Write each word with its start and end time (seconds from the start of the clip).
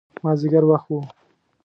مازدیګر 0.23 0.63
وخت 0.67 0.87
و. 0.93 0.95